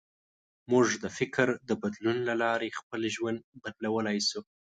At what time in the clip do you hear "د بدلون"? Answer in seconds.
1.69-2.17